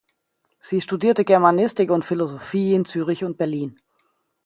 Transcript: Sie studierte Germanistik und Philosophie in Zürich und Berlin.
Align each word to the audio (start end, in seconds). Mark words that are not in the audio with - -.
Sie 0.59 0.81
studierte 0.81 1.23
Germanistik 1.23 1.91
und 1.91 2.03
Philosophie 2.03 2.73
in 2.73 2.85
Zürich 2.85 3.23
und 3.23 3.37
Berlin. 3.37 3.79